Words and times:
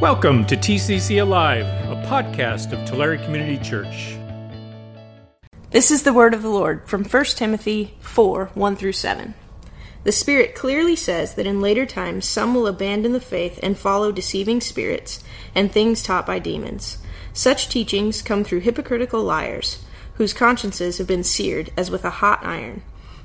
Welcome 0.00 0.46
to 0.46 0.56
TCC 0.56 1.20
Alive, 1.20 1.66
a 1.66 2.02
podcast 2.08 2.72
of 2.72 2.88
Tulare 2.88 3.18
Community 3.18 3.58
Church. 3.62 4.16
This 5.72 5.90
is 5.90 6.04
the 6.04 6.14
word 6.14 6.32
of 6.32 6.40
the 6.40 6.48
Lord 6.48 6.88
from 6.88 7.04
1 7.04 7.24
Timothy 7.26 7.98
4 8.00 8.50
1 8.54 8.76
through 8.76 8.92
7. 8.92 9.34
The 10.04 10.10
Spirit 10.10 10.54
clearly 10.54 10.96
says 10.96 11.34
that 11.34 11.46
in 11.46 11.60
later 11.60 11.84
times 11.84 12.24
some 12.24 12.54
will 12.54 12.66
abandon 12.66 13.12
the 13.12 13.20
faith 13.20 13.60
and 13.62 13.76
follow 13.76 14.10
deceiving 14.10 14.62
spirits 14.62 15.22
and 15.54 15.70
things 15.70 16.02
taught 16.02 16.24
by 16.24 16.38
demons. 16.38 16.96
Such 17.34 17.68
teachings 17.68 18.22
come 18.22 18.42
through 18.42 18.60
hypocritical 18.60 19.22
liars, 19.22 19.84
whose 20.14 20.32
consciences 20.32 20.96
have 20.96 21.06
been 21.06 21.24
seared 21.24 21.72
as 21.76 21.90
with 21.90 22.06
a 22.06 22.10
hot 22.10 22.42
iron. 22.42 22.82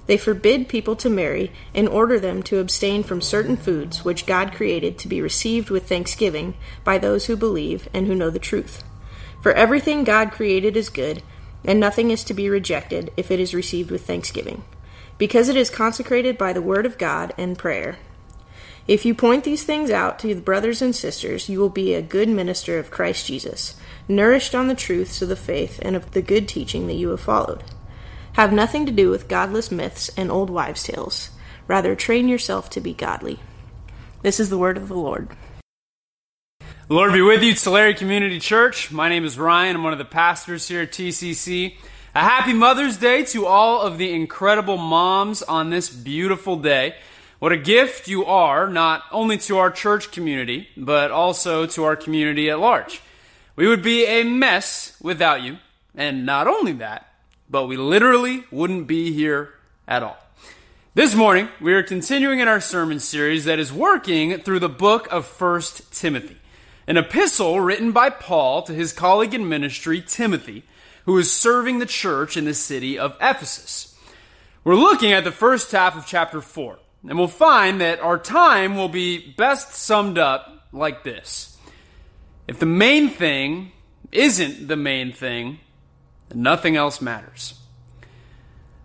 They 0.07 0.17
forbid 0.17 0.69
people 0.69 0.95
to 0.97 1.09
marry 1.09 1.51
and 1.73 1.87
order 1.87 2.19
them 2.19 2.43
to 2.43 2.59
abstain 2.59 3.03
from 3.03 3.21
certain 3.21 3.57
foods 3.57 4.05
which 4.05 4.25
God 4.25 4.53
created 4.53 4.97
to 4.99 5.07
be 5.07 5.21
received 5.21 5.69
with 5.69 5.89
thanksgiving 5.89 6.53
by 6.83 6.97
those 6.97 7.25
who 7.25 7.35
believe 7.35 7.89
and 7.93 8.05
who 8.05 8.15
know 8.15 8.29
the 8.29 8.39
truth. 8.39 8.83
For 9.41 9.51
everything 9.53 10.03
God 10.03 10.31
created 10.31 10.77
is 10.77 10.89
good, 10.89 11.23
and 11.63 11.79
nothing 11.79 12.11
is 12.11 12.23
to 12.25 12.33
be 12.33 12.49
rejected 12.49 13.11
if 13.17 13.31
it 13.31 13.39
is 13.39 13.55
received 13.55 13.89
with 13.89 14.05
thanksgiving, 14.05 14.63
because 15.17 15.49
it 15.49 15.55
is 15.55 15.69
consecrated 15.69 16.37
by 16.37 16.53
the 16.53 16.61
word 16.61 16.85
of 16.85 16.99
God 16.99 17.33
and 17.37 17.57
prayer. 17.57 17.97
If 18.87 19.03
you 19.03 19.15
point 19.15 19.43
these 19.43 19.63
things 19.63 19.89
out 19.89 20.19
to 20.19 20.35
the 20.35 20.41
brothers 20.41 20.83
and 20.83 20.95
sisters, 20.95 21.49
you 21.49 21.59
will 21.59 21.69
be 21.69 21.95
a 21.95 22.03
good 22.03 22.29
minister 22.29 22.77
of 22.77 22.91
Christ 22.91 23.25
Jesus, 23.25 23.75
nourished 24.07 24.53
on 24.53 24.67
the 24.67 24.75
truths 24.75 25.23
of 25.23 25.29
the 25.29 25.35
faith 25.35 25.79
and 25.81 25.95
of 25.95 26.11
the 26.11 26.21
good 26.21 26.47
teaching 26.47 26.85
that 26.85 26.93
you 26.93 27.09
have 27.09 27.21
followed 27.21 27.63
have 28.35 28.51
nothing 28.51 28.85
to 28.85 28.91
do 28.91 29.09
with 29.09 29.29
godless 29.29 29.71
myths 29.71 30.11
and 30.17 30.29
old 30.29 30.49
wives' 30.49 30.83
tales. 30.83 31.29
Rather, 31.67 31.95
train 31.95 32.27
yourself 32.27 32.69
to 32.69 32.81
be 32.81 32.93
godly. 32.93 33.39
This 34.23 34.41
is 34.41 34.49
the 34.49 34.57
word 34.57 34.75
of 34.75 34.89
the 34.89 34.95
Lord. 34.95 35.29
The 36.59 36.93
Lord 36.93 37.13
be 37.13 37.21
with 37.21 37.41
you, 37.41 37.55
Tulare 37.55 37.93
Community 37.93 38.41
Church. 38.41 38.91
My 38.91 39.07
name 39.07 39.23
is 39.23 39.39
Ryan. 39.39 39.77
I'm 39.77 39.83
one 39.83 39.93
of 39.93 39.99
the 39.99 40.05
pastors 40.05 40.67
here 40.67 40.81
at 40.81 40.91
TCC. 40.91 41.77
A 42.13 42.19
happy 42.19 42.51
Mother's 42.51 42.97
Day 42.97 43.23
to 43.25 43.45
all 43.45 43.81
of 43.81 43.97
the 43.97 44.11
incredible 44.11 44.77
moms 44.77 45.41
on 45.41 45.69
this 45.69 45.89
beautiful 45.89 46.57
day. 46.57 46.95
What 47.39 47.53
a 47.53 47.57
gift 47.57 48.09
you 48.09 48.25
are, 48.25 48.67
not 48.67 49.03
only 49.13 49.37
to 49.37 49.59
our 49.59 49.71
church 49.71 50.11
community, 50.11 50.67
but 50.75 51.09
also 51.09 51.67
to 51.67 51.85
our 51.85 51.95
community 51.95 52.49
at 52.49 52.59
large. 52.59 53.01
We 53.55 53.67
would 53.67 53.81
be 53.81 54.05
a 54.05 54.23
mess 54.23 54.97
without 55.01 55.41
you. 55.41 55.57
And 55.95 56.25
not 56.25 56.47
only 56.47 56.73
that, 56.73 57.14
but 57.49 57.67
we 57.67 57.77
literally 57.77 58.43
wouldn't 58.51 58.87
be 58.87 59.11
here 59.11 59.53
at 59.87 60.03
all. 60.03 60.17
This 60.93 61.13
morning, 61.13 61.49
we 61.59 61.73
are 61.73 61.83
continuing 61.83 62.39
in 62.39 62.47
our 62.47 62.61
sermon 62.61 62.99
series 62.99 63.45
that 63.45 63.59
is 63.59 63.73
working 63.73 64.39
through 64.39 64.59
the 64.59 64.69
book 64.69 65.11
of 65.11 65.27
1 65.41 65.61
Timothy, 65.91 66.37
an 66.87 66.97
epistle 66.97 67.59
written 67.59 67.91
by 67.91 68.09
Paul 68.09 68.61
to 68.63 68.73
his 68.73 68.93
colleague 68.93 69.33
in 69.33 69.49
ministry, 69.49 70.01
Timothy, 70.01 70.63
who 71.05 71.17
is 71.17 71.31
serving 71.31 71.79
the 71.79 71.85
church 71.85 72.37
in 72.37 72.45
the 72.45 72.53
city 72.53 72.97
of 72.97 73.17
Ephesus. 73.21 73.95
We're 74.63 74.75
looking 74.75 75.11
at 75.11 75.23
the 75.23 75.31
first 75.31 75.71
half 75.71 75.97
of 75.97 76.07
chapter 76.07 76.41
4, 76.41 76.79
and 77.09 77.17
we'll 77.17 77.27
find 77.27 77.81
that 77.81 77.99
our 77.99 78.17
time 78.17 78.75
will 78.75 78.89
be 78.89 79.33
best 79.33 79.73
summed 79.73 80.17
up 80.17 80.65
like 80.71 81.03
this. 81.03 81.57
If 82.47 82.59
the 82.59 82.65
main 82.65 83.09
thing 83.09 83.71
isn't 84.11 84.67
the 84.67 84.77
main 84.77 85.11
thing, 85.11 85.59
and 86.29 86.41
nothing 86.41 86.75
else 86.75 87.01
matters. 87.01 87.59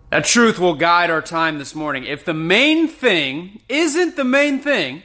That 0.09 0.25
truth 0.25 0.59
will 0.59 0.75
guide 0.75 1.09
our 1.09 1.21
time 1.21 1.57
this 1.57 1.73
morning. 1.73 2.03
If 2.03 2.25
the 2.25 2.33
main 2.33 2.87
thing 2.87 3.61
isn't 3.69 4.17
the 4.17 4.25
main 4.25 4.59
thing, 4.59 5.03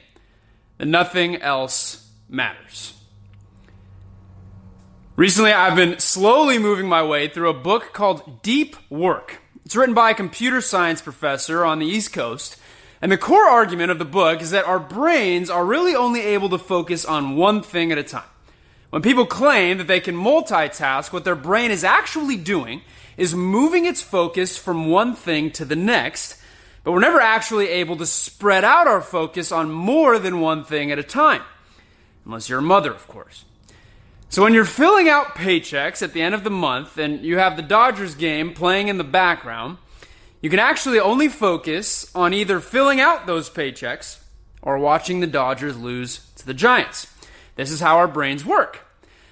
then 0.78 0.91
nothing 0.91 1.37
else 1.37 2.11
matters. 2.28 2.93
Recently, 5.15 5.53
I've 5.53 5.77
been 5.77 5.98
slowly 5.98 6.59
moving 6.59 6.89
my 6.89 7.03
way 7.03 7.28
through 7.28 7.48
a 7.48 7.55
book 7.55 7.93
called 7.93 8.43
Deep 8.43 8.77
Work. 8.91 9.41
It's 9.65 9.75
written 9.75 9.94
by 9.94 10.11
a 10.11 10.15
computer 10.15 10.61
science 10.61 11.00
professor 11.00 11.65
on 11.65 11.78
the 11.78 11.87
East 11.87 12.12
Coast. 12.12 12.56
And 13.00 13.11
the 13.12 13.16
core 13.16 13.49
argument 13.49 13.91
of 13.91 13.99
the 13.99 14.05
book 14.05 14.43
is 14.43 14.50
that 14.50 14.66
our 14.66 14.78
brains 14.78 15.49
are 15.49 15.65
really 15.65 15.94
only 15.94 16.21
able 16.21 16.49
to 16.50 16.59
focus 16.59 17.05
on 17.05 17.37
one 17.37 17.62
thing 17.62 17.93
at 17.93 17.99
a 17.99 18.03
time. 18.03 18.25
When 18.97 19.03
people 19.03 19.27
claim 19.27 19.77
that 19.77 19.89
they 19.89 20.01
can 20.01 20.17
multitask, 20.17 21.12
what 21.12 21.23
their 21.23 21.34
brain 21.37 21.71
is 21.71 21.84
actually 21.84 22.39
doing 22.39 22.81
is 23.19 23.34
moving 23.34 23.84
its 23.84 24.01
focus 24.01 24.57
from 24.57 24.89
one 24.89 25.15
thing 25.15 25.51
to 25.51 25.67
the 25.67 25.77
next, 25.77 26.41
but 26.83 26.93
we're 26.93 27.01
never 27.01 27.21
actually 27.21 27.69
able 27.69 27.99
to 27.99 28.06
spread 28.06 28.65
out 28.65 28.87
our 28.87 29.03
focus 29.03 29.53
on 29.53 29.71
more 29.71 30.19
than 30.19 30.41
one 30.41 30.65
thing 30.65 30.91
at 30.91 30.99
a 30.99 31.03
time. 31.03 31.43
Unless 32.25 32.49
you're 32.49 32.61
a 32.61 32.62
mother, 32.62 32.91
of 32.91 33.06
course. 33.06 33.45
So 34.31 34.43
when 34.43 34.55
you're 34.55 34.65
filling 34.65 35.11
out 35.11 35.35
paychecks 35.35 36.01
at 36.01 36.15
the 36.15 36.23
end 36.23 36.35
of 36.35 36.43
the 36.43 36.49
month 36.49 36.97
and 36.97 37.23
you 37.23 37.37
have 37.37 37.56
the 37.56 37.62
Dodgers 37.62 38.15
game 38.15 38.55
playing 38.55 38.89
in 38.89 38.97
the 38.97 39.05
background, 39.05 39.77
you 40.41 40.49
can 40.49 40.59
actually 40.59 41.01
only 41.01 41.29
focus 41.29 42.11
on 42.15 42.33
either 42.33 42.61
filling 42.61 42.99
out 42.99 43.27
those 43.27 43.51
paychecks 43.51 44.21
or 44.62 44.79
watching 44.79 45.21
the 45.21 45.27
Dodgers 45.27 45.77
lose 45.77 46.31
to 46.37 46.47
the 46.47 46.55
Giants. 46.55 47.09
This 47.56 47.71
is 47.71 47.81
how 47.81 47.99
our 47.99 48.09
brains 48.09 48.43
work. 48.43 48.85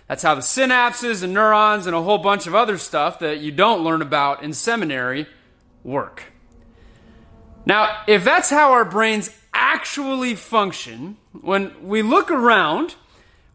That's 0.09 0.23
how 0.23 0.35
the 0.35 0.43
synapses 0.43 1.23
and 1.23 1.33
neurons 1.33 1.87
and 1.87 1.97
a 1.97 2.03
whole 2.03 2.19
bunch 2.19 2.47
of 2.47 2.55
other 2.55 2.77
stuff 2.77 3.21
that 3.21 3.41
you 3.41 3.51
don't 3.51 3.83
learn 3.83 4.03
about 4.03 4.43
in 4.43 4.53
seminary 4.53 5.27
work. 5.83 6.25
Now, 7.67 8.03
if 8.07 8.25
that's 8.25 8.51
how 8.51 8.73
our 8.73 8.85
brains 8.85 9.31
actually 9.55 10.35
function, 10.35 11.17
when 11.41 11.73
we 11.89 12.03
look 12.03 12.31
around, 12.31 12.95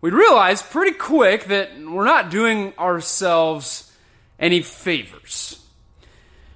we 0.02 0.10
realize 0.10 0.62
pretty 0.62 0.98
quick 0.98 1.46
that 1.46 1.70
we're 1.78 2.06
not 2.06 2.32
doing 2.32 2.74
ourselves 2.80 3.92
any 4.40 4.62
favors. 4.62 5.64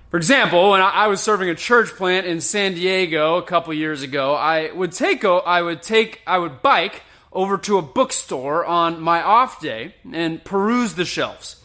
For 0.09 0.17
example, 0.17 0.71
when 0.71 0.81
I 0.81 1.07
was 1.07 1.21
serving 1.21 1.49
a 1.49 1.55
church 1.55 1.89
plant 1.89 2.27
in 2.27 2.39
San 2.39 2.75
Diego 2.75 3.37
a 3.37 3.41
couple 3.41 3.73
years 3.73 4.03
ago, 4.03 4.35
I 4.35 4.71
would 4.71 4.91
take 4.91 5.25
I 5.25 5.61
would 5.61 5.81
take 5.81 6.21
I 6.25 6.37
would 6.37 6.61
bike 6.61 7.01
over 7.33 7.57
to 7.57 7.77
a 7.77 7.81
bookstore 7.81 8.65
on 8.65 9.01
my 9.01 9.21
off 9.21 9.59
day 9.59 9.95
and 10.11 10.43
peruse 10.43 10.93
the 10.93 11.05
shelves. 11.05 11.57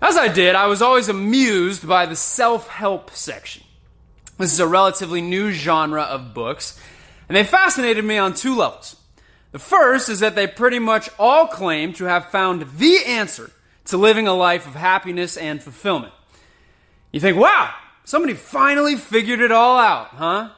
As 0.00 0.16
I 0.16 0.28
did, 0.28 0.54
I 0.54 0.66
was 0.66 0.82
always 0.82 1.08
amused 1.08 1.86
by 1.86 2.06
the 2.06 2.16
self 2.16 2.68
help 2.68 3.10
section. 3.10 3.62
This 4.38 4.52
is 4.52 4.60
a 4.60 4.66
relatively 4.68 5.20
new 5.20 5.50
genre 5.50 6.02
of 6.02 6.34
books, 6.34 6.80
and 7.28 7.36
they 7.36 7.42
fascinated 7.44 8.04
me 8.04 8.18
on 8.18 8.34
two 8.34 8.54
levels. 8.54 8.96
The 9.50 9.58
first 9.58 10.08
is 10.08 10.20
that 10.20 10.34
they 10.34 10.46
pretty 10.46 10.78
much 10.78 11.08
all 11.18 11.46
claim 11.48 11.92
to 11.94 12.04
have 12.04 12.30
found 12.30 12.78
the 12.78 13.04
answer 13.06 13.50
to 13.86 13.96
living 13.96 14.28
a 14.28 14.34
life 14.34 14.66
of 14.66 14.74
happiness 14.74 15.36
and 15.36 15.62
fulfillment. 15.62 16.12
You 17.10 17.20
think, 17.20 17.38
wow, 17.38 17.74
somebody 18.04 18.34
finally 18.34 18.96
figured 18.96 19.40
it 19.40 19.50
all 19.50 19.78
out, 19.78 20.08
huh? 20.08 20.50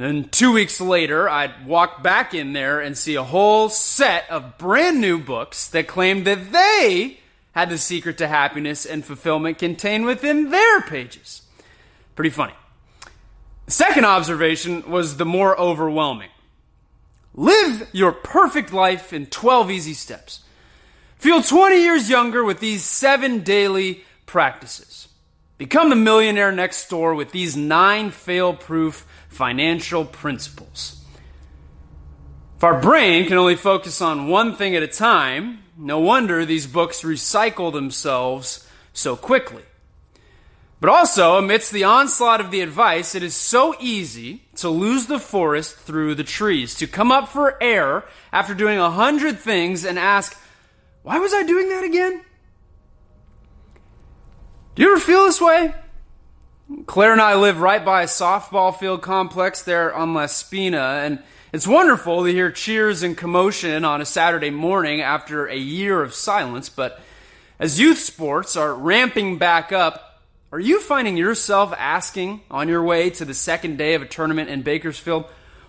And 0.00 0.24
then 0.24 0.30
two 0.30 0.52
weeks 0.52 0.80
later, 0.80 1.28
I'd 1.28 1.66
walk 1.66 2.02
back 2.02 2.32
in 2.32 2.54
there 2.54 2.80
and 2.80 2.96
see 2.96 3.16
a 3.16 3.22
whole 3.22 3.68
set 3.68 4.24
of 4.30 4.56
brand 4.56 4.98
new 4.98 5.18
books 5.18 5.68
that 5.68 5.88
claimed 5.88 6.26
that 6.26 6.52
they 6.52 7.20
had 7.52 7.68
the 7.68 7.76
secret 7.76 8.16
to 8.16 8.26
happiness 8.26 8.86
and 8.86 9.04
fulfillment 9.04 9.58
contained 9.58 10.06
within 10.06 10.48
their 10.48 10.80
pages. 10.80 11.42
Pretty 12.14 12.30
funny. 12.30 12.54
The 13.66 13.72
second 13.72 14.06
observation 14.06 14.90
was 14.90 15.18
the 15.18 15.26
more 15.26 15.54
overwhelming. 15.60 16.30
Live 17.34 17.86
your 17.92 18.12
perfect 18.12 18.72
life 18.72 19.12
in 19.12 19.26
12 19.26 19.70
easy 19.70 19.92
steps. 19.92 20.40
Feel 21.16 21.42
20 21.42 21.76
years 21.76 22.08
younger 22.08 22.42
with 22.42 22.60
these 22.60 22.84
seven 22.84 23.40
daily 23.40 24.02
practices. 24.24 25.08
Become 25.60 25.90
the 25.90 25.94
millionaire 25.94 26.52
next 26.52 26.88
door 26.88 27.14
with 27.14 27.32
these 27.32 27.54
nine 27.54 28.12
fail 28.12 28.54
proof 28.54 29.06
financial 29.28 30.06
principles. 30.06 31.04
If 32.56 32.64
our 32.64 32.80
brain 32.80 33.26
can 33.26 33.36
only 33.36 33.56
focus 33.56 34.00
on 34.00 34.28
one 34.28 34.56
thing 34.56 34.74
at 34.74 34.82
a 34.82 34.88
time, 34.88 35.58
no 35.76 35.98
wonder 35.98 36.46
these 36.46 36.66
books 36.66 37.02
recycle 37.02 37.70
themselves 37.70 38.66
so 38.94 39.16
quickly. 39.16 39.62
But 40.80 40.88
also, 40.88 41.36
amidst 41.36 41.72
the 41.72 41.84
onslaught 41.84 42.40
of 42.40 42.50
the 42.50 42.62
advice, 42.62 43.14
it 43.14 43.22
is 43.22 43.34
so 43.34 43.74
easy 43.78 44.44
to 44.56 44.70
lose 44.70 45.08
the 45.08 45.18
forest 45.18 45.76
through 45.76 46.14
the 46.14 46.24
trees, 46.24 46.74
to 46.76 46.86
come 46.86 47.12
up 47.12 47.28
for 47.28 47.62
air 47.62 48.04
after 48.32 48.54
doing 48.54 48.78
a 48.78 48.90
hundred 48.90 49.38
things 49.38 49.84
and 49.84 49.98
ask, 49.98 50.34
why 51.02 51.18
was 51.18 51.34
I 51.34 51.42
doing 51.42 51.68
that 51.68 51.84
again? 51.84 52.22
Do 54.76 54.84
you 54.84 54.92
ever 54.92 55.00
feel 55.00 55.24
this 55.24 55.40
way? 55.40 55.74
Claire 56.86 57.10
and 57.10 57.20
I 57.20 57.34
live 57.34 57.60
right 57.60 57.84
by 57.84 58.02
a 58.02 58.06
softball 58.06 58.74
field 58.74 59.02
complex 59.02 59.62
there 59.62 59.92
on 59.92 60.14
La 60.14 60.26
Spina, 60.26 61.00
and 61.02 61.20
it's 61.52 61.66
wonderful 61.66 62.22
to 62.22 62.30
hear 62.30 62.52
cheers 62.52 63.02
and 63.02 63.16
commotion 63.16 63.84
on 63.84 64.00
a 64.00 64.06
Saturday 64.06 64.50
morning 64.50 65.00
after 65.00 65.46
a 65.46 65.56
year 65.56 66.00
of 66.00 66.14
silence. 66.14 66.68
But 66.68 67.00
as 67.58 67.80
youth 67.80 67.98
sports 67.98 68.56
are 68.56 68.72
ramping 68.72 69.38
back 69.38 69.72
up, 69.72 70.22
are 70.52 70.60
you 70.60 70.80
finding 70.80 71.16
yourself 71.16 71.74
asking 71.76 72.40
on 72.48 72.68
your 72.68 72.84
way 72.84 73.10
to 73.10 73.24
the 73.24 73.34
second 73.34 73.76
day 73.76 73.94
of 73.94 74.02
a 74.02 74.06
tournament 74.06 74.50
in 74.50 74.62
Bakersfield, 74.62 75.24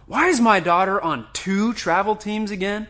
why 0.05 0.27
is 0.27 0.39
my 0.39 0.59
daughter 0.59 1.01
on 1.01 1.25
two 1.33 1.73
travel 1.73 2.15
teams 2.15 2.51
again? 2.51 2.87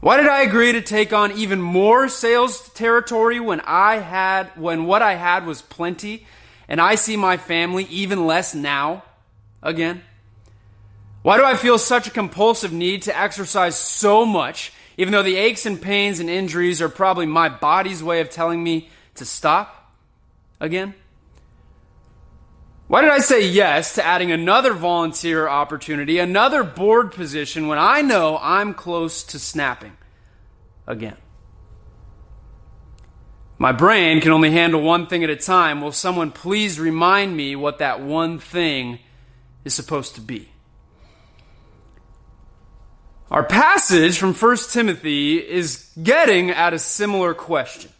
Why 0.00 0.16
did 0.16 0.28
I 0.28 0.42
agree 0.42 0.72
to 0.72 0.80
take 0.80 1.12
on 1.12 1.32
even 1.32 1.60
more 1.60 2.08
sales 2.08 2.70
territory 2.70 3.38
when 3.38 3.60
I 3.60 3.96
had 3.96 4.46
when 4.56 4.86
what 4.86 5.02
I 5.02 5.14
had 5.14 5.44
was 5.44 5.60
plenty 5.60 6.26
and 6.68 6.80
I 6.80 6.94
see 6.94 7.18
my 7.18 7.36
family 7.36 7.84
even 7.84 8.26
less 8.26 8.54
now 8.54 9.04
again? 9.62 10.02
Why 11.20 11.36
do 11.36 11.44
I 11.44 11.54
feel 11.54 11.76
such 11.76 12.06
a 12.06 12.10
compulsive 12.10 12.72
need 12.72 13.02
to 13.02 13.18
exercise 13.18 13.76
so 13.76 14.24
much 14.24 14.72
even 14.96 15.12
though 15.12 15.22
the 15.22 15.36
aches 15.36 15.66
and 15.66 15.80
pains 15.80 16.18
and 16.18 16.30
injuries 16.30 16.80
are 16.80 16.88
probably 16.88 17.26
my 17.26 17.50
body's 17.50 18.02
way 18.02 18.20
of 18.20 18.30
telling 18.30 18.64
me 18.64 18.88
to 19.16 19.26
stop 19.26 19.92
again? 20.60 20.94
Why 22.90 23.02
did 23.02 23.10
I 23.10 23.20
say 23.20 23.46
yes 23.46 23.94
to 23.94 24.04
adding 24.04 24.32
another 24.32 24.72
volunteer 24.72 25.46
opportunity, 25.46 26.18
another 26.18 26.64
board 26.64 27.12
position 27.12 27.68
when 27.68 27.78
I 27.78 28.02
know 28.02 28.36
I'm 28.42 28.74
close 28.74 29.22
to 29.26 29.38
snapping 29.38 29.96
again? 30.88 31.16
My 33.58 33.70
brain 33.70 34.20
can 34.20 34.32
only 34.32 34.50
handle 34.50 34.82
one 34.82 35.06
thing 35.06 35.22
at 35.22 35.30
a 35.30 35.36
time. 35.36 35.80
Will 35.80 35.92
someone 35.92 36.32
please 36.32 36.80
remind 36.80 37.36
me 37.36 37.54
what 37.54 37.78
that 37.78 38.00
one 38.00 38.40
thing 38.40 38.98
is 39.64 39.72
supposed 39.72 40.16
to 40.16 40.20
be? 40.20 40.48
Our 43.30 43.44
passage 43.44 44.18
from 44.18 44.34
1 44.34 44.56
Timothy 44.68 45.36
is 45.36 45.92
getting 46.02 46.50
at 46.50 46.74
a 46.74 46.78
similar 46.80 47.34
question. 47.34 47.92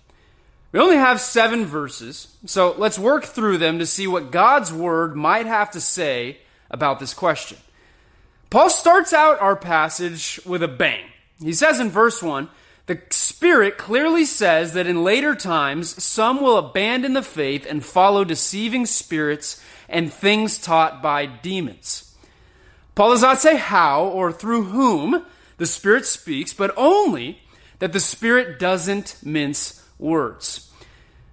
We 0.72 0.78
only 0.78 0.96
have 0.96 1.20
seven 1.20 1.66
verses, 1.66 2.36
so 2.46 2.74
let's 2.78 2.98
work 2.98 3.24
through 3.24 3.58
them 3.58 3.80
to 3.80 3.86
see 3.86 4.06
what 4.06 4.30
God's 4.30 4.72
Word 4.72 5.16
might 5.16 5.46
have 5.46 5.72
to 5.72 5.80
say 5.80 6.38
about 6.70 7.00
this 7.00 7.12
question. 7.12 7.58
Paul 8.50 8.70
starts 8.70 9.12
out 9.12 9.40
our 9.40 9.56
passage 9.56 10.40
with 10.46 10.62
a 10.62 10.68
bang. 10.68 11.04
He 11.42 11.52
says 11.52 11.80
in 11.80 11.90
verse 11.90 12.22
1 12.22 12.48
The 12.86 13.00
Spirit 13.10 13.78
clearly 13.78 14.24
says 14.24 14.74
that 14.74 14.86
in 14.86 15.02
later 15.02 15.34
times 15.34 16.02
some 16.02 16.40
will 16.40 16.58
abandon 16.58 17.14
the 17.14 17.22
faith 17.22 17.66
and 17.68 17.84
follow 17.84 18.24
deceiving 18.24 18.86
spirits 18.86 19.60
and 19.88 20.12
things 20.12 20.58
taught 20.58 21.02
by 21.02 21.26
demons. 21.26 22.16
Paul 22.94 23.10
does 23.10 23.22
not 23.22 23.40
say 23.40 23.56
how 23.56 24.04
or 24.04 24.30
through 24.30 24.64
whom 24.64 25.24
the 25.56 25.66
Spirit 25.66 26.06
speaks, 26.06 26.52
but 26.52 26.72
only 26.76 27.40
that 27.80 27.92
the 27.92 28.00
Spirit 28.00 28.58
doesn't 28.58 29.16
mince 29.24 29.79
words. 30.00 30.70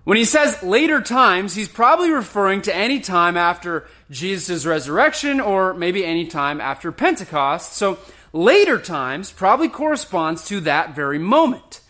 When 0.04 0.18
he 0.18 0.24
says 0.24 0.64
later 0.64 1.02
times, 1.02 1.54
he's 1.54 1.68
probably 1.68 2.12
referring 2.12 2.62
to 2.62 2.76
any 2.76 3.02
time 3.02 3.36
after 3.36 3.86
Jesus' 4.10 4.66
resurrection 4.66 5.42
or 5.42 5.74
maybe 5.74 6.06
any 6.06 6.28
time 6.28 6.62
after 6.62 6.94
Pentecost. 6.94 7.74
So 7.74 8.00
later 8.32 8.80
times 8.80 9.34
probably 9.34 9.68
corresponds 9.68 10.48
to 10.48 10.62
that 10.62 10.96
very 10.96 11.20
moment. 11.20 11.82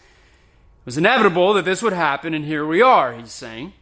It 0.79 0.85
was 0.85 0.97
inevitable 0.97 1.53
that 1.53 1.65
this 1.65 1.83
would 1.83 1.93
happen, 1.93 2.33
and 2.33 2.43
here 2.43 2.65
we 2.65 2.81
are, 2.81 3.13
he's 3.13 3.31
saying. 3.31 3.73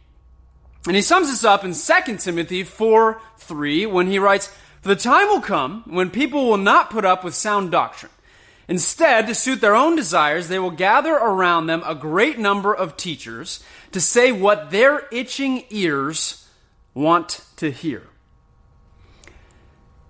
And 0.86 0.94
he 0.94 1.02
sums 1.02 1.28
this 1.28 1.44
up 1.44 1.64
in 1.64 1.72
2 1.72 2.18
Timothy 2.18 2.62
4 2.62 3.20
3 3.38 3.86
when 3.86 4.06
he 4.06 4.18
writes, 4.18 4.52
For 4.82 4.88
the 4.88 4.96
time 4.96 5.28
will 5.28 5.40
come 5.40 5.82
when 5.86 6.10
people 6.10 6.46
will 6.46 6.58
not 6.58 6.90
put 6.90 7.06
up 7.06 7.24
with 7.24 7.34
sound 7.34 7.70
doctrine 7.70 8.12
Instead, 8.68 9.26
to 9.26 9.34
suit 9.34 9.60
their 9.60 9.76
own 9.76 9.94
desires, 9.94 10.48
they 10.48 10.58
will 10.58 10.72
gather 10.72 11.14
around 11.14 11.66
them 11.66 11.82
a 11.86 11.94
great 11.94 12.38
number 12.38 12.74
of 12.74 12.96
teachers 12.96 13.62
to 13.92 14.00
say 14.00 14.32
what 14.32 14.70
their 14.70 15.06
itching 15.12 15.64
ears 15.70 16.48
want 16.92 17.44
to 17.56 17.70
hear. 17.70 18.08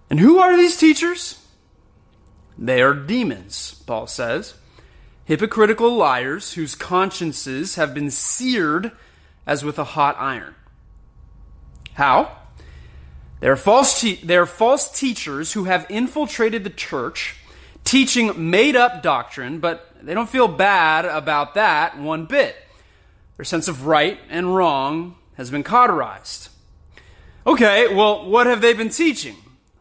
And 0.08 0.20
who 0.20 0.38
are 0.38 0.56
these 0.56 0.78
teachers? 0.78 1.44
They 2.56 2.80
are 2.80 2.94
demons, 2.94 3.82
Paul 3.86 4.06
says. 4.06 4.54
Hypocritical 5.26 5.94
liars 5.94 6.54
whose 6.54 6.74
consciences 6.74 7.74
have 7.74 7.92
been 7.92 8.10
seared 8.10 8.92
as 9.46 9.64
with 9.64 9.78
a 9.78 9.84
hot 9.84 10.16
iron. 10.18 10.54
How? 11.94 12.30
They 13.40 13.48
are 13.48 13.56
false, 13.56 14.00
te- 14.00 14.20
they 14.22 14.36
are 14.36 14.46
false 14.46 14.90
teachers 14.90 15.52
who 15.52 15.64
have 15.64 15.86
infiltrated 15.90 16.64
the 16.64 16.70
church 16.70 17.36
teaching 17.86 18.50
made 18.50 18.76
up 18.76 19.02
doctrine, 19.02 19.60
but 19.60 19.90
they 20.02 20.12
don't 20.12 20.28
feel 20.28 20.48
bad 20.48 21.06
about 21.06 21.54
that 21.54 21.98
one 21.98 22.26
bit. 22.26 22.54
Their 23.36 23.44
sense 23.44 23.68
of 23.68 23.86
right 23.86 24.18
and 24.28 24.54
wrong 24.54 25.16
has 25.36 25.50
been 25.50 25.62
cauterized. 25.62 26.50
Okay, 27.46 27.94
well, 27.94 28.28
what 28.28 28.46
have 28.46 28.60
they 28.60 28.72
been 28.72 28.90
teaching? 28.90 29.36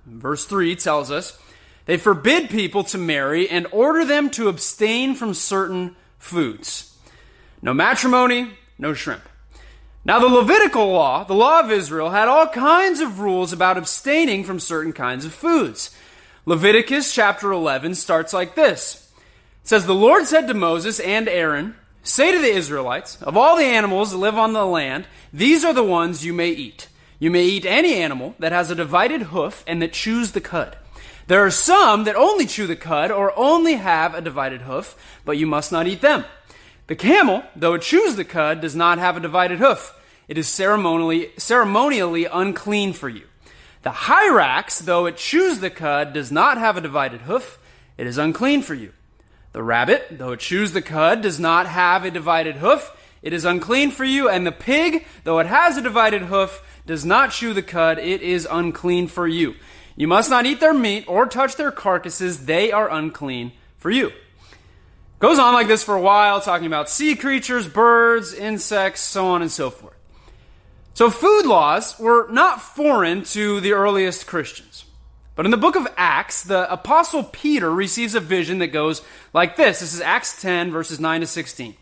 Verse 0.05 0.45
3 0.45 0.75
tells 0.75 1.09
us 1.09 1.37
they 1.85 1.97
forbid 1.97 2.49
people 2.49 2.83
to 2.85 2.97
marry 2.97 3.49
and 3.49 3.67
order 3.71 4.05
them 4.05 4.29
to 4.31 4.49
abstain 4.49 5.15
from 5.15 5.33
certain 5.33 5.95
foods. 6.19 6.97
No 7.61 7.73
matrimony, 7.73 8.51
no 8.77 8.93
shrimp. 8.93 9.23
Now, 10.03 10.19
the 10.19 10.27
Levitical 10.27 10.91
law, 10.91 11.23
the 11.23 11.33
law 11.33 11.59
of 11.61 11.71
Israel, 11.71 12.11
had 12.11 12.27
all 12.27 12.47
kinds 12.47 12.99
of 12.99 13.19
rules 13.19 13.51
about 13.51 13.77
abstaining 13.77 14.43
from 14.43 14.59
certain 14.59 14.93
kinds 14.93 15.25
of 15.25 15.33
foods. 15.33 15.95
Leviticus 16.47 17.11
chapter 17.11 17.51
11 17.51 17.95
starts 17.95 18.31
like 18.31 18.53
this. 18.53 19.11
It 19.63 19.67
says, 19.67 19.87
The 19.87 19.95
Lord 19.95 20.27
said 20.27 20.47
to 20.47 20.53
Moses 20.53 20.99
and 20.99 21.27
Aaron, 21.27 21.75
Say 22.03 22.31
to 22.31 22.37
the 22.37 22.53
Israelites, 22.53 23.19
of 23.23 23.35
all 23.35 23.57
the 23.57 23.63
animals 23.63 24.11
that 24.11 24.17
live 24.17 24.37
on 24.37 24.53
the 24.53 24.63
land, 24.63 25.07
these 25.33 25.65
are 25.65 25.73
the 25.73 25.83
ones 25.83 26.23
you 26.23 26.33
may 26.33 26.49
eat. 26.49 26.87
You 27.17 27.31
may 27.31 27.45
eat 27.45 27.65
any 27.65 27.95
animal 27.95 28.35
that 28.37 28.51
has 28.51 28.69
a 28.69 28.75
divided 28.75 29.23
hoof 29.23 29.63
and 29.65 29.81
that 29.81 29.93
chews 29.93 30.33
the 30.33 30.41
cud. 30.41 30.77
There 31.25 31.43
are 31.43 31.49
some 31.49 32.03
that 32.03 32.15
only 32.15 32.45
chew 32.45 32.67
the 32.67 32.75
cud 32.75 33.09
or 33.09 33.33
only 33.35 33.73
have 33.73 34.13
a 34.13 34.21
divided 34.21 34.61
hoof, 34.61 34.95
but 35.25 35.39
you 35.39 35.47
must 35.47 35.71
not 35.71 35.87
eat 35.87 36.01
them. 36.01 36.25
The 36.85 36.95
camel, 36.95 37.43
though 37.55 37.73
it 37.73 37.81
chews 37.81 38.17
the 38.17 38.23
cud, 38.23 38.61
does 38.61 38.75
not 38.75 38.99
have 38.99 39.17
a 39.17 39.19
divided 39.19 39.57
hoof. 39.57 39.99
It 40.27 40.37
is 40.37 40.47
ceremonially, 40.47 41.31
ceremonially 41.37 42.25
unclean 42.25 42.93
for 42.93 43.09
you. 43.09 43.23
The 43.85 43.91
hyrax, 43.91 44.79
though 44.79 45.05
it 45.05 45.15
chews 45.15 45.59
the 45.59 45.69
cud, 45.69 46.11
does 46.11 46.31
not 46.31 46.57
have 46.57 46.75
a 46.75 46.81
divided 46.81 47.21
hoof. 47.21 47.59
It 47.99 48.07
is 48.07 48.17
unclean 48.17 48.63
for 48.63 48.73
you. 48.73 48.93
The 49.51 49.61
rabbit, 49.61 50.07
though 50.09 50.31
it 50.31 50.39
chews 50.39 50.71
the 50.71 50.81
cud, 50.81 51.21
does 51.21 51.39
not 51.39 51.67
have 51.67 52.03
a 52.03 52.09
divided 52.09 52.55
hoof. 52.55 52.91
It 53.21 53.31
is 53.31 53.45
unclean 53.45 53.91
for 53.91 54.03
you. 54.03 54.27
And 54.27 54.43
the 54.43 54.51
pig, 54.51 55.05
though 55.23 55.37
it 55.37 55.45
has 55.45 55.77
a 55.77 55.83
divided 55.83 56.23
hoof, 56.23 56.63
does 56.87 57.05
not 57.05 57.29
chew 57.29 57.53
the 57.53 57.61
cud. 57.61 57.99
It 57.99 58.23
is 58.23 58.47
unclean 58.49 59.07
for 59.07 59.27
you. 59.27 59.53
You 59.95 60.07
must 60.07 60.31
not 60.31 60.47
eat 60.47 60.59
their 60.59 60.73
meat 60.73 61.05
or 61.07 61.27
touch 61.27 61.55
their 61.55 61.71
carcasses. 61.71 62.47
They 62.47 62.71
are 62.71 62.89
unclean 62.89 63.51
for 63.77 63.91
you. 63.91 64.11
Goes 65.19 65.37
on 65.37 65.53
like 65.53 65.67
this 65.67 65.83
for 65.83 65.93
a 65.93 66.01
while, 66.01 66.41
talking 66.41 66.65
about 66.65 66.89
sea 66.89 67.15
creatures, 67.15 67.67
birds, 67.67 68.33
insects, 68.33 69.01
so 69.01 69.27
on 69.27 69.43
and 69.43 69.51
so 69.51 69.69
forth. 69.69 69.94
So 70.95 71.09
food 71.09 71.45
laws 71.45 71.99
were 71.99 72.25
not 72.29 72.61
foreign 72.61 73.25
to 73.25 73.59
the 73.59 73.73
earliest 73.73 74.27
Christians. 74.27 74.85
But 75.35 75.43
in 75.43 75.51
the 75.51 75.57
book 75.57 75.75
of 75.75 75.89
Acts, 75.97 76.41
the 76.41 76.71
apostle 76.71 77.21
Peter 77.21 77.69
receives 77.69 78.15
a 78.15 78.21
vision 78.21 78.59
that 78.59 78.67
goes 78.67 79.01
like 79.33 79.57
this. 79.57 79.81
This 79.81 79.93
is 79.93 79.99
Acts 79.99 80.41
10 80.41 80.71
verses 80.71 80.97
9 80.97 81.19
to 81.19 81.27
16. 81.27 81.75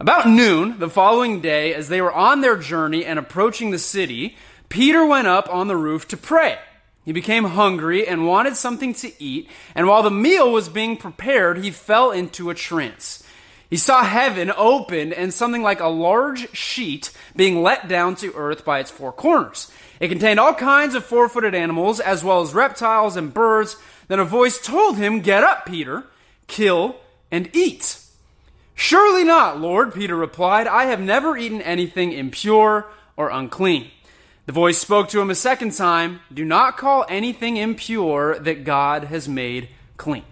About 0.00 0.26
noon 0.30 0.78
the 0.78 0.88
following 0.88 1.42
day, 1.42 1.74
as 1.74 1.90
they 1.90 2.00
were 2.00 2.12
on 2.12 2.40
their 2.40 2.56
journey 2.56 3.04
and 3.04 3.18
approaching 3.18 3.70
the 3.70 3.78
city, 3.78 4.34
Peter 4.70 5.04
went 5.04 5.26
up 5.26 5.46
on 5.52 5.68
the 5.68 5.76
roof 5.76 6.08
to 6.08 6.16
pray. 6.16 6.58
He 7.04 7.12
became 7.12 7.44
hungry 7.44 8.08
and 8.08 8.26
wanted 8.26 8.56
something 8.56 8.94
to 8.94 9.12
eat, 9.22 9.50
and 9.74 9.86
while 9.86 10.02
the 10.02 10.10
meal 10.10 10.50
was 10.50 10.70
being 10.70 10.96
prepared, 10.96 11.58
he 11.58 11.70
fell 11.70 12.12
into 12.12 12.48
a 12.48 12.54
trance. 12.54 13.22
He 13.68 13.76
saw 13.76 14.04
heaven 14.04 14.52
opened 14.56 15.12
and 15.12 15.34
something 15.34 15.62
like 15.62 15.80
a 15.80 15.88
large 15.88 16.54
sheet 16.56 17.10
being 17.34 17.62
let 17.62 17.88
down 17.88 18.14
to 18.16 18.32
earth 18.34 18.64
by 18.64 18.78
its 18.78 18.90
four 18.90 19.12
corners. 19.12 19.70
It 19.98 20.08
contained 20.08 20.38
all 20.38 20.54
kinds 20.54 20.94
of 20.94 21.04
four 21.04 21.28
footed 21.28 21.54
animals, 21.54 21.98
as 21.98 22.22
well 22.22 22.42
as 22.42 22.54
reptiles 22.54 23.16
and 23.16 23.34
birds. 23.34 23.76
Then 24.08 24.20
a 24.20 24.24
voice 24.24 24.60
told 24.60 24.98
him, 24.98 25.20
Get 25.20 25.42
up, 25.42 25.66
Peter, 25.66 26.04
kill 26.46 26.96
and 27.30 27.50
eat. 27.54 28.00
Surely 28.74 29.24
not, 29.24 29.58
Lord, 29.58 29.94
Peter 29.94 30.14
replied. 30.14 30.66
I 30.66 30.84
have 30.84 31.00
never 31.00 31.36
eaten 31.36 31.62
anything 31.62 32.12
impure 32.12 32.86
or 33.16 33.30
unclean. 33.30 33.90
The 34.44 34.52
voice 34.52 34.78
spoke 34.78 35.08
to 35.08 35.20
him 35.20 35.30
a 35.30 35.34
second 35.34 35.72
time 35.72 36.20
Do 36.32 36.44
not 36.44 36.76
call 36.76 37.04
anything 37.08 37.56
impure 37.56 38.38
that 38.38 38.64
God 38.64 39.04
has 39.04 39.28
made 39.28 39.70
clean. 39.96 40.24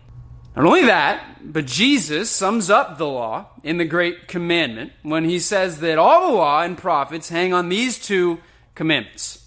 Not 0.57 0.67
only 0.67 0.85
that, 0.87 1.53
but 1.53 1.67
Jesus 1.67 2.31
sums 2.31 2.71
up 2.71 2.97
the 2.97 3.09
law 3.09 3.47
in 3.63 3.79
the 3.79 3.85
Great 3.85 4.29
Commandment 4.29 4.93
when 5.03 5.25
he 5.25 5.39
says 5.39 5.81
that 5.81 5.99
all 5.99 6.29
the 6.29 6.37
law 6.37 6.63
and 6.63 6.79
prophets 6.79 7.29
hang 7.29 7.53
on 7.53 7.69
these 7.69 7.99
two 7.99 8.41
commandments 8.75 9.45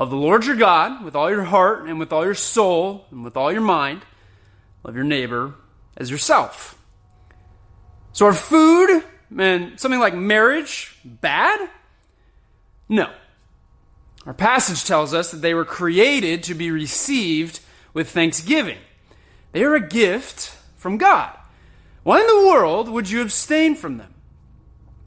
Love 0.00 0.08
the 0.08 0.16
Lord 0.16 0.46
your 0.46 0.56
God 0.56 1.04
with 1.04 1.14
all 1.14 1.28
your 1.28 1.42
heart 1.42 1.86
and 1.86 1.98
with 1.98 2.10
all 2.10 2.24
your 2.24 2.34
soul 2.34 3.04
and 3.10 3.22
with 3.22 3.36
all 3.36 3.52
your 3.52 3.60
mind. 3.60 4.00
Love 4.82 4.94
your 4.94 5.04
neighbor 5.04 5.54
as 5.94 6.10
yourself. 6.10 6.78
So, 8.12 8.24
are 8.24 8.32
food 8.32 9.04
and 9.36 9.78
something 9.78 10.00
like 10.00 10.14
marriage 10.14 10.96
bad? 11.04 11.68
No. 12.88 13.10
Our 14.24 14.32
passage 14.32 14.84
tells 14.84 15.12
us 15.12 15.32
that 15.32 15.42
they 15.42 15.52
were 15.52 15.66
created 15.66 16.44
to 16.44 16.54
be 16.54 16.70
received 16.70 17.60
with 17.92 18.08
thanksgiving. 18.08 18.78
They 19.52 19.64
are 19.64 19.74
a 19.74 19.86
gift 19.86 20.56
from 20.76 20.96
God. 20.96 21.36
why 22.02 22.20
in 22.20 22.26
the 22.26 22.48
world 22.48 22.88
would 22.88 23.10
you 23.10 23.20
abstain 23.22 23.74
from 23.74 23.98
them? 23.98 24.14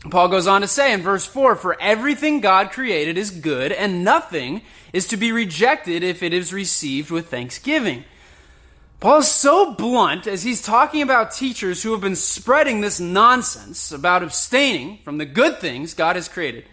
Paul 0.09 0.27
goes 0.27 0.47
on 0.47 0.62
to 0.62 0.67
say 0.67 0.93
in 0.93 1.01
verse 1.01 1.25
4 1.25 1.55
For 1.55 1.79
everything 1.79 2.41
God 2.41 2.71
created 2.71 3.17
is 3.17 3.31
good, 3.31 3.71
and 3.71 4.03
nothing 4.03 4.62
is 4.91 5.07
to 5.07 5.17
be 5.17 5.31
rejected 5.31 6.03
if 6.03 6.21
it 6.21 6.33
is 6.33 6.53
received 6.53 7.09
with 7.09 7.29
thanksgiving. 7.29 8.03
Paul 9.00 9.19
is 9.19 9.27
so 9.27 9.73
blunt 9.73 10.27
as 10.27 10.43
he's 10.43 10.62
talking 10.62 11.01
about 11.01 11.33
teachers 11.33 11.83
who 11.83 11.91
have 11.91 12.01
been 12.01 12.15
spreading 12.15 12.81
this 12.81 13.00
nonsense 13.00 13.91
about 13.91 14.23
abstaining 14.23 15.00
from 15.03 15.17
the 15.17 15.25
good 15.25 15.59
things 15.59 15.93
God 15.93 16.15
has 16.15 16.29
created. 16.29 16.65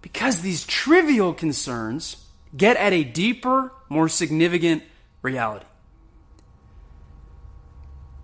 Because 0.00 0.40
these 0.40 0.64
trivial 0.64 1.34
concerns 1.34 2.16
get 2.56 2.76
at 2.76 2.92
a 2.92 3.04
deeper, 3.04 3.72
more 3.88 4.08
significant 4.08 4.82
reality. 5.20 5.66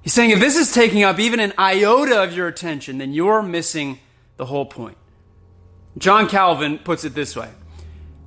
He's 0.03 0.13
saying 0.13 0.31
if 0.31 0.41
this 0.41 0.57
is 0.57 0.73
taking 0.73 1.05
up 1.05 1.21
even 1.21 1.39
an 1.39 1.53
iota 1.59 2.23
of 2.23 2.33
your 2.33 2.49
attention, 2.49 2.99
then 2.99 3.13
you're 3.13 3.41
missing 3.41 4.01
the 4.37 4.47
whole 4.47 4.67
point. 4.67 4.99
John 5.97 6.29
Calvin 6.29 6.79
puts 6.79 7.05
it 7.05 7.15
this 7.15 7.37
way 7.37 7.51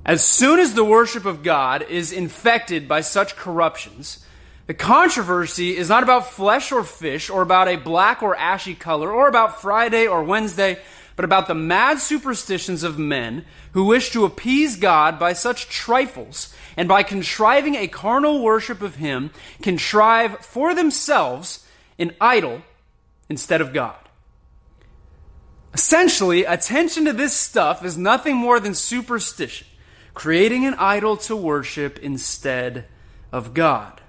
As 0.04 0.24
soon 0.24 0.58
as 0.58 0.72
the 0.72 0.84
worship 0.84 1.26
of 1.26 1.42
God 1.42 1.82
is 1.82 2.12
infected 2.12 2.88
by 2.88 3.02
such 3.02 3.36
corruptions, 3.36 4.24
the 4.66 4.74
controversy 4.74 5.76
is 5.76 5.90
not 5.90 6.02
about 6.02 6.30
flesh 6.30 6.72
or 6.72 6.82
fish, 6.82 7.28
or 7.28 7.42
about 7.42 7.68
a 7.68 7.76
black 7.76 8.22
or 8.22 8.34
ashy 8.34 8.74
color, 8.74 9.12
or 9.12 9.28
about 9.28 9.60
Friday 9.60 10.06
or 10.06 10.24
Wednesday, 10.24 10.78
but 11.14 11.24
about 11.26 11.46
the 11.46 11.54
mad 11.54 11.98
superstitions 11.98 12.82
of 12.82 12.98
men 12.98 13.44
who 13.72 13.84
wish 13.84 14.10
to 14.10 14.24
appease 14.24 14.76
God 14.76 15.18
by 15.18 15.34
such 15.34 15.68
trifles, 15.68 16.54
and 16.74 16.88
by 16.88 17.02
contriving 17.02 17.74
a 17.74 17.86
carnal 17.86 18.42
worship 18.42 18.80
of 18.80 18.96
Him, 18.96 19.30
contrive 19.60 20.38
for 20.38 20.74
themselves 20.74 21.65
an 21.98 22.14
idol 22.20 22.62
instead 23.28 23.60
of 23.60 23.72
God. 23.72 23.96
Essentially, 25.74 26.44
attention 26.44 27.04
to 27.04 27.12
this 27.12 27.34
stuff 27.34 27.84
is 27.84 27.98
nothing 27.98 28.36
more 28.36 28.58
than 28.58 28.74
superstition, 28.74 29.66
creating 30.14 30.64
an 30.64 30.74
idol 30.78 31.16
to 31.18 31.36
worship 31.36 31.98
instead 31.98 32.86
of 33.30 33.52
God. 33.52 34.00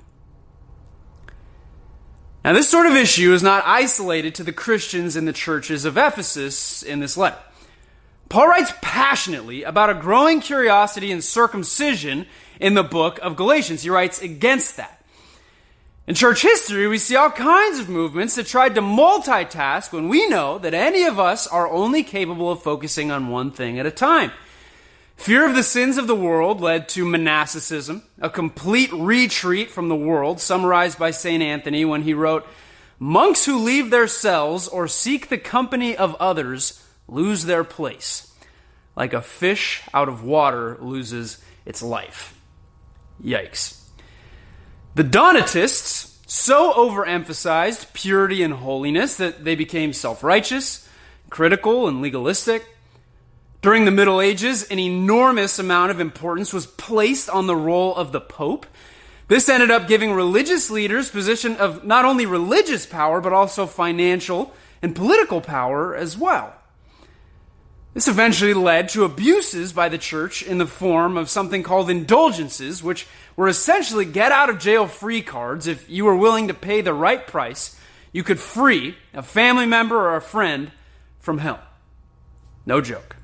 Now, 2.46 2.54
this 2.54 2.70
sort 2.70 2.86
of 2.86 2.96
issue 2.96 3.34
is 3.34 3.44
not 3.44 3.64
isolated 3.66 4.34
to 4.36 4.44
the 4.44 4.54
Christians 4.54 5.18
in 5.18 5.26
the 5.26 5.34
churches 5.34 5.84
of 5.84 5.98
Ephesus 5.98 6.82
in 6.82 7.02
this 7.02 7.18
letter. 7.18 7.40
Paul 8.30 8.48
writes 8.48 8.72
passionately 8.82 9.64
about 9.64 9.90
a 9.90 9.94
growing 9.94 10.40
curiosity 10.40 11.12
in 11.12 11.22
circumcision 11.22 12.26
in 12.60 12.74
the 12.74 12.84
book 12.84 13.20
of 13.22 13.36
Galatians. 13.36 13.84
He 13.84 13.90
writes 13.90 14.22
against 14.22 14.78
that. 14.78 14.97
In 16.08 16.16
church 16.16 16.42
history, 16.42 16.88
we 16.88 17.00
see 17.00 17.18
all 17.18 17.30
kinds 17.30 17.80
of 17.80 17.90
movements 17.90 18.36
that 18.36 18.48
tried 18.48 18.76
to 18.76 18.82
multitask 18.82 19.92
when 19.92 20.08
we 20.08 20.26
know 20.30 20.58
that 20.58 20.74
any 20.74 21.04
of 21.04 21.20
us 21.20 21.48
are 21.48 21.70
only 21.70 22.02
capable 22.02 22.50
of 22.50 22.64
focusing 22.64 23.12
on 23.12 23.28
one 23.28 23.52
thing 23.52 23.78
at 23.78 23.86
a 23.86 23.92
time. 23.92 24.32
Fear 25.18 25.50
of 25.50 25.56
the 25.56 25.64
sins 25.64 25.98
of 25.98 26.08
the 26.08 26.16
world 26.16 26.62
led 26.62 26.88
to 26.90 27.04
monasticism, 27.04 28.04
a 28.22 28.30
complete 28.30 28.90
retreat 28.94 29.70
from 29.70 29.90
the 29.90 29.98
world, 29.98 30.40
summarized 30.40 30.98
by 30.98 31.12
St. 31.12 31.44
Anthony 31.44 31.84
when 31.84 32.04
he 32.04 32.14
wrote, 32.14 32.48
Monks 33.00 33.44
who 33.44 33.58
leave 33.58 33.90
their 33.90 34.08
cells 34.08 34.70
or 34.70 34.88
seek 34.88 35.28
the 35.28 35.38
company 35.38 35.98
of 35.98 36.16
others 36.22 36.82
lose 37.10 37.44
their 37.44 37.66
place, 37.66 38.34
like 38.96 39.12
a 39.12 39.22
fish 39.22 39.84
out 39.94 40.08
of 40.08 40.24
water 40.24 40.78
loses 40.80 41.44
its 41.66 41.84
life. 41.84 42.40
Yikes. 43.22 43.77
The 44.98 45.04
Donatists 45.04 46.18
so 46.26 46.74
overemphasized 46.74 47.94
purity 47.94 48.42
and 48.42 48.52
holiness 48.52 49.16
that 49.18 49.44
they 49.44 49.54
became 49.54 49.94
self 49.94 50.24
righteous, 50.24 50.90
critical, 51.30 51.88
and 51.88 52.02
legalistic. 52.02 52.66
During 53.62 53.86
the 53.86 53.92
Middle 53.92 54.20
Ages, 54.20 54.64
an 54.72 54.80
enormous 54.80 55.60
amount 55.60 55.92
of 55.92 56.00
importance 56.00 56.52
was 56.52 56.66
placed 56.66 57.30
on 57.30 57.46
the 57.46 57.56
role 57.56 57.94
of 57.96 58.12
the 58.12 58.20
Pope. 58.20 58.66
This 59.28 59.50
ended 59.50 59.70
up 59.70 59.88
giving 59.88 60.14
religious 60.14 60.72
leaders 60.72 61.12
position 61.12 61.58
of 61.58 61.84
not 61.84 62.04
only 62.04 62.26
religious 62.26 62.88
power, 62.88 63.22
but 63.22 63.34
also 63.34 63.68
financial 63.68 64.52
and 64.82 64.96
political 64.96 65.42
power 65.42 65.96
as 65.96 66.18
well. 66.18 66.56
This 67.98 68.08
eventually 68.08 68.54
led 68.54 68.90
to 68.90 69.06
abuses 69.06 69.74
by 69.74 69.90
the 69.90 69.98
church 69.98 70.44
in 70.44 70.60
the 70.60 70.68
form 70.68 71.18
of 71.18 71.32
something 71.32 71.64
called 71.64 71.90
indulgences, 71.90 72.84
which 72.84 73.08
were 73.36 73.48
essentially 73.48 74.06
get 74.06 74.32
out 74.32 74.52
of 74.52 74.60
jail 74.60 74.86
free 74.86 75.24
cards. 75.24 75.66
If 75.66 75.90
you 75.90 76.06
were 76.06 76.16
willing 76.16 76.48
to 76.50 76.54
pay 76.54 76.82
the 76.82 76.94
right 76.94 77.26
price, 77.26 77.76
you 78.12 78.22
could 78.22 78.40
free 78.40 78.96
a 79.16 79.24
family 79.24 79.66
member 79.66 79.96
or 79.96 80.16
a 80.16 80.22
friend 80.22 80.72
from 81.18 81.40
hell. 81.40 81.60
No 82.68 82.82
joke. 82.82 83.16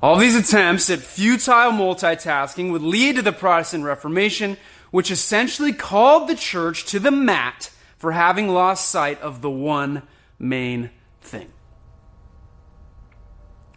All 0.00 0.16
these 0.16 0.36
attempts 0.36 0.88
at 0.88 1.00
futile 1.00 1.72
multitasking 1.72 2.72
would 2.72 2.80
lead 2.80 3.16
to 3.16 3.22
the 3.22 3.30
Protestant 3.30 3.84
Reformation, 3.84 4.56
which 4.90 5.10
essentially 5.10 5.74
called 5.74 6.30
the 6.30 6.34
church 6.34 6.86
to 6.86 6.98
the 6.98 7.10
mat 7.10 7.70
for 7.98 8.12
having 8.12 8.48
lost 8.48 8.88
sight 8.88 9.20
of 9.20 9.42
the 9.42 9.50
one 9.50 10.02
main 10.38 10.88
thing. 11.20 11.52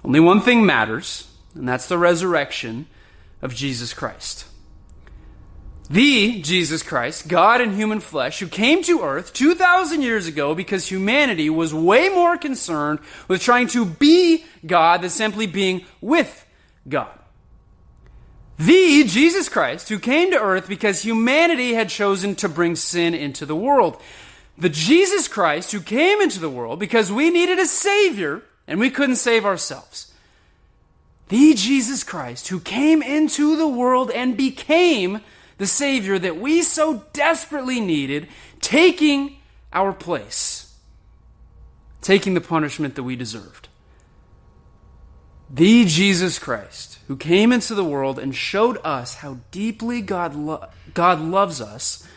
Only 0.07 0.21
one 0.21 0.39
thing 0.39 0.65
matters, 0.65 1.29
and 1.53 1.67
that's 1.67 1.89
the 1.89 1.97
resurrection 1.97 2.87
of 3.41 3.53
Jesus 3.53 3.93
Christ. 3.93 4.45
The 5.89 6.41
Jesus 6.41 6.81
Christ, 6.81 7.27
God 7.27 7.59
in 7.59 7.75
human 7.75 7.99
flesh, 7.99 8.39
who 8.39 8.47
came 8.47 8.83
to 8.83 9.01
earth 9.01 9.33
2,000 9.33 10.01
years 10.01 10.25
ago 10.25 10.55
because 10.55 10.87
humanity 10.87 11.49
was 11.49 11.73
way 11.73 12.07
more 12.07 12.37
concerned 12.37 12.99
with 13.27 13.41
trying 13.41 13.67
to 13.67 13.85
be 13.85 14.45
God 14.65 15.01
than 15.01 15.09
simply 15.09 15.45
being 15.45 15.83
with 15.99 16.45
God. 16.87 17.19
The 18.57 19.03
Jesus 19.03 19.49
Christ, 19.49 19.89
who 19.89 19.99
came 19.99 20.31
to 20.31 20.41
earth 20.41 20.69
because 20.69 21.01
humanity 21.01 21.73
had 21.73 21.89
chosen 21.89 22.33
to 22.35 22.47
bring 22.47 22.77
sin 22.77 23.13
into 23.13 23.45
the 23.45 23.57
world. 23.57 24.01
The 24.57 24.69
Jesus 24.69 25.27
Christ, 25.27 25.73
who 25.73 25.81
came 25.81 26.21
into 26.21 26.39
the 26.39 26.49
world 26.49 26.79
because 26.79 27.11
we 27.11 27.29
needed 27.29 27.59
a 27.59 27.65
Savior 27.65 28.41
and 28.67 28.79
we 28.79 28.89
couldn't 28.89 29.15
save 29.15 29.45
ourselves. 29.45 30.11
The 31.29 31.53
Jesus 31.53 32.03
Christ 32.03 32.49
who 32.49 32.59
came 32.59 33.01
into 33.01 33.55
the 33.57 33.67
world 33.67 34.11
and 34.11 34.37
became 34.37 35.21
the 35.57 35.67
Savior 35.67 36.19
that 36.19 36.37
we 36.37 36.61
so 36.61 37.05
desperately 37.13 37.79
needed, 37.79 38.27
taking 38.61 39.37
our 39.73 39.91
place, 39.91 40.75
taking 42.01 42.33
the 42.33 42.41
punishment 42.41 42.95
that 42.95 43.03
we 43.03 43.15
deserved. 43.15 43.67
The 45.49 45.85
Jesus 45.85 46.39
Christ 46.39 46.99
who 47.07 47.15
came 47.15 47.51
into 47.51 47.73
the 47.73 47.83
world 47.83 48.19
and 48.19 48.35
showed 48.35 48.77
us 48.83 49.15
how 49.15 49.37
deeply 49.51 50.01
God, 50.01 50.35
lo- 50.35 50.67
God 50.93 51.21
loves 51.21 51.61
us 51.61 52.07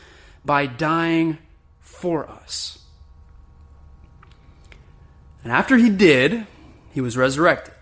by 0.45 0.67
dying 0.67 1.39
for 1.79 2.29
us. 2.29 2.80
And 5.51 5.57
after 5.57 5.77
he 5.77 5.91
did, 5.91 6.47
he 6.93 7.01
was 7.01 7.17
resurrected. 7.17 7.75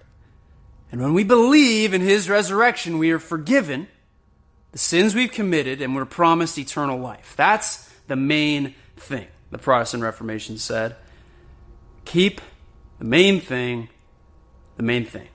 And 0.91 1.03
when 1.03 1.13
we 1.13 1.23
believe 1.23 1.93
in 1.93 2.01
his 2.01 2.27
resurrection, 2.31 2.97
we 2.97 3.11
are 3.11 3.19
forgiven 3.19 3.89
the 4.73 4.79
sins 4.79 5.15
we've 5.15 5.31
committed 5.31 5.83
and 5.83 5.95
we're 5.95 6.07
promised 6.07 6.57
eternal 6.57 6.99
life. 6.99 7.35
That's 7.37 7.87
the 8.07 8.17
main 8.17 8.75
thing, 8.97 9.27
the 9.51 9.59
Protestant 9.59 10.03
Reformation 10.03 10.57
said. 10.57 10.97
Keep 12.07 12.41
the 13.01 13.05
main 13.05 13.39
thing 13.39 13.91
the 14.79 14.83
main 14.83 15.05
thing. 15.05 15.29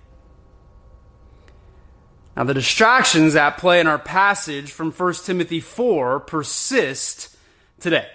Now, 2.36 2.46
the 2.46 2.56
distractions 2.56 3.36
at 3.36 3.60
play 3.60 3.80
in 3.80 3.86
our 3.86 4.00
passage 4.00 4.72
from 4.72 4.92
1 4.92 5.14
Timothy 5.24 5.60
4 5.60 6.22
persist 6.22 7.38
today. 7.80 8.08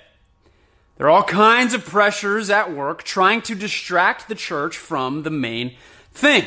There 0.98 1.06
are 1.06 1.10
all 1.10 1.22
kinds 1.22 1.74
of 1.74 1.86
pressures 1.86 2.50
at 2.50 2.72
work 2.72 3.04
trying 3.04 3.42
to 3.42 3.54
distract 3.54 4.28
the 4.28 4.34
church 4.34 4.76
from 4.76 5.22
the 5.22 5.30
main 5.30 5.76
thing. 6.12 6.44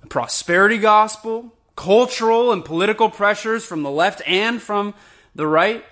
The 0.00 0.08
prosperity 0.08 0.76
gospel, 0.76 1.54
cultural 1.76 2.50
and 2.50 2.64
political 2.64 3.08
pressures 3.08 3.64
from 3.64 3.84
the 3.84 3.92
left 3.92 4.22
and 4.26 4.60
from 4.60 4.92
the 5.36 5.46
right, 5.46 5.84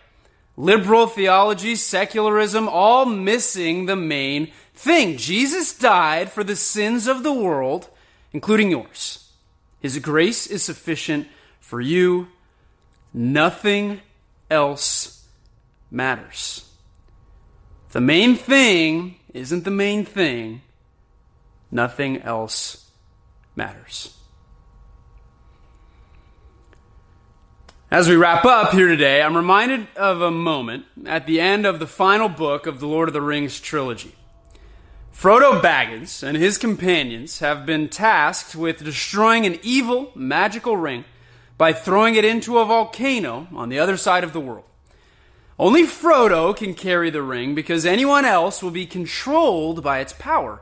liberal 0.57 1.07
theology, 1.07 1.76
secularism, 1.76 2.69
all 2.69 3.07
missing 3.07 3.87
the 3.87 3.95
main 3.95 4.50
thing. 4.75 5.17
Jesus 5.17 5.73
died 5.73 6.33
for 6.33 6.43
the 6.43 6.57
sins 6.57 7.07
of 7.07 7.23
the 7.23 7.33
world, 7.33 7.88
including 8.33 8.73
yours. 8.73 9.31
His 9.79 10.00
grace 10.00 10.49
is 10.49 10.65
sufficient 10.65 11.29
for 11.61 11.81
you. 11.81 12.26
Nothing 13.15 14.00
else 14.50 15.25
matters. 15.93 16.66
The 17.93 18.00
main 18.00 18.37
thing 18.37 19.16
isn't 19.33 19.64
the 19.64 19.71
main 19.71 20.05
thing. 20.05 20.62
Nothing 21.71 22.23
else 22.23 22.90
matters. 23.55 24.16
As 27.90 28.09
we 28.09 28.16
wrap 28.16 28.45
up 28.45 28.73
here 28.73 28.88
today, 28.88 29.23
I'm 29.23 29.37
reminded 29.37 29.87
of 29.97 30.21
a 30.21 30.31
moment 30.31 30.87
at 31.07 31.26
the 31.26 31.40
end 31.40 31.64
of 31.64 31.78
the 31.78 31.87
final 31.87 32.28
book 32.28 32.66
of 32.66 32.81
the 32.81 32.87
Lord 32.87 33.09
of 33.09 33.12
the 33.12 33.23
Rings 33.23 33.61
trilogy. 33.61 34.14
Frodo 35.14 35.62
Baggins 35.62 36.23
and 36.23 36.37
his 36.37 36.59
companions 36.59 37.38
have 37.38 37.64
been 37.64 37.88
tasked 37.88 38.55
with 38.55 38.85
destroying 38.85 39.47
an 39.47 39.59
evil 39.62 40.11
magical 40.14 40.76
ring 40.76 41.05
by 41.57 41.73
throwing 41.73 42.16
it 42.16 42.25
into 42.25 42.59
a 42.59 42.66
volcano 42.66 43.47
on 43.55 43.69
the 43.69 43.78
other 43.78 43.97
side 43.97 44.25
of 44.25 44.33
the 44.33 44.40
world. 44.40 44.64
Only 45.59 45.85
Frodo 45.85 46.55
can 46.55 46.75
carry 46.75 47.09
the 47.09 47.23
ring 47.23 47.55
because 47.55 47.87
anyone 47.87 48.25
else 48.27 48.63
will 48.63 48.71
be 48.71 48.87
controlled 48.87 49.83
by 49.83 50.01
its 50.01 50.13
power. 50.13 50.61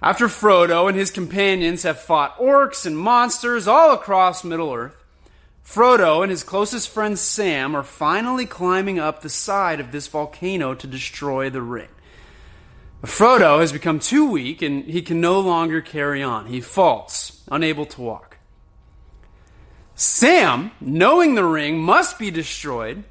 After 0.00 0.28
Frodo 0.28 0.88
and 0.88 0.96
his 0.96 1.10
companions 1.10 1.82
have 1.82 2.00
fought 2.00 2.38
orcs 2.38 2.86
and 2.86 2.96
monsters 2.96 3.66
all 3.66 3.92
across 3.92 4.44
Middle 4.44 4.72
Earth, 4.72 4.94
Frodo 5.64 6.22
and 6.22 6.30
his 6.30 6.44
closest 6.44 6.88
friend 6.88 7.18
Sam 7.18 7.74
are 7.74 7.82
finally 7.82 8.46
climbing 8.46 9.00
up 9.00 9.20
the 9.20 9.28
side 9.28 9.80
of 9.80 9.90
this 9.90 10.06
volcano 10.06 10.74
to 10.74 10.86
destroy 10.86 11.50
the 11.50 11.62
ring. 11.62 11.88
Frodo 13.02 13.58
has 13.60 13.72
become 13.72 13.98
too 13.98 14.30
weak 14.30 14.62
and 14.62 14.84
he 14.84 15.02
can 15.02 15.20
no 15.20 15.40
longer 15.40 15.80
carry 15.80 16.22
on. 16.22 16.46
He 16.46 16.60
falls, 16.60 17.42
unable 17.50 17.86
to 17.86 18.00
walk. 18.00 18.38
Sam, 19.96 20.70
knowing 20.80 21.34
the 21.34 21.44
ring 21.44 21.78
must 21.80 22.18
be 22.18 22.30
destroyed 22.30 23.02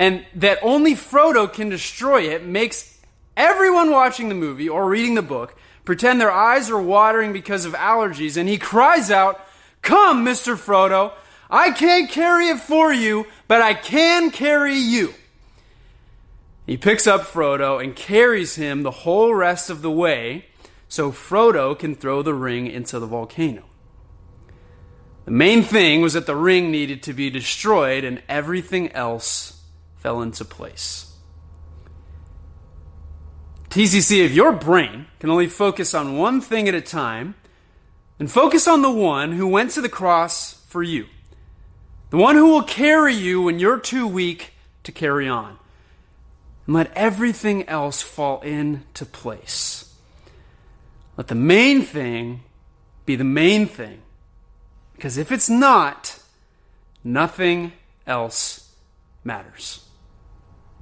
and 0.00 0.24
that 0.34 0.58
only 0.62 0.94
Frodo 0.94 1.52
can 1.52 1.68
destroy 1.68 2.22
it, 2.22 2.42
makes 2.42 2.98
everyone 3.36 3.90
watching 3.90 4.30
the 4.30 4.34
movie 4.34 4.66
or 4.66 4.88
reading 4.88 5.14
the 5.14 5.20
book 5.20 5.54
pretend 5.84 6.18
their 6.18 6.32
eyes 6.32 6.70
are 6.70 6.80
watering 6.80 7.34
because 7.34 7.66
of 7.66 7.74
allergies, 7.74 8.38
and 8.38 8.48
he 8.48 8.56
cries 8.56 9.10
out, 9.10 9.46
Come, 9.82 10.24
Mr. 10.24 10.56
Frodo, 10.56 11.12
I 11.50 11.72
can't 11.72 12.10
carry 12.10 12.48
it 12.48 12.60
for 12.60 12.90
you, 12.90 13.26
but 13.46 13.60
I 13.60 13.74
can 13.74 14.30
carry 14.30 14.74
you. 14.74 15.12
He 16.64 16.78
picks 16.78 17.06
up 17.06 17.22
Frodo 17.22 17.82
and 17.82 17.94
carries 17.94 18.54
him 18.54 18.82
the 18.82 18.90
whole 18.90 19.34
rest 19.34 19.68
of 19.68 19.82
the 19.82 19.90
way 19.90 20.46
so 20.88 21.12
Frodo 21.12 21.78
can 21.78 21.94
throw 21.94 22.22
the 22.22 22.32
ring 22.32 22.68
into 22.68 22.98
the 22.98 23.06
volcano. 23.06 23.64
The 25.26 25.30
main 25.30 25.62
thing 25.62 26.00
was 26.00 26.14
that 26.14 26.24
the 26.24 26.36
ring 26.36 26.70
needed 26.70 27.02
to 27.02 27.12
be 27.12 27.28
destroyed 27.28 28.02
and 28.02 28.22
everything 28.30 28.90
else 28.92 29.59
fell 30.00 30.20
into 30.20 30.44
place. 30.44 31.14
TCC, 33.68 34.24
if 34.24 34.32
your 34.32 34.50
brain 34.50 35.06
can 35.20 35.30
only 35.30 35.46
focus 35.46 35.94
on 35.94 36.16
one 36.16 36.40
thing 36.40 36.68
at 36.68 36.74
a 36.74 36.80
time, 36.80 37.36
then 38.18 38.26
focus 38.26 38.66
on 38.66 38.82
the 38.82 38.90
one 38.90 39.32
who 39.32 39.46
went 39.46 39.70
to 39.72 39.80
the 39.80 39.88
cross 39.88 40.54
for 40.66 40.82
you. 40.82 41.06
The 42.10 42.16
one 42.16 42.34
who 42.34 42.48
will 42.48 42.64
carry 42.64 43.14
you 43.14 43.42
when 43.42 43.60
you're 43.60 43.78
too 43.78 44.06
weak 44.06 44.54
to 44.82 44.90
carry 44.90 45.28
on. 45.28 45.56
And 46.66 46.74
let 46.74 46.92
everything 46.96 47.68
else 47.68 48.02
fall 48.02 48.40
into 48.40 49.06
place. 49.06 49.94
Let 51.16 51.28
the 51.28 51.34
main 51.34 51.82
thing 51.82 52.42
be 53.06 53.14
the 53.14 53.24
main 53.24 53.66
thing. 53.66 54.02
Because 54.94 55.16
if 55.16 55.30
it's 55.30 55.48
not, 55.48 56.18
nothing 57.04 57.72
else 58.06 58.74
matters. 59.22 59.84